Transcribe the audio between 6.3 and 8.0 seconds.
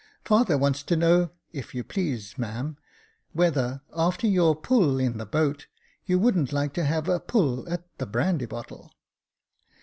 like to have a pull at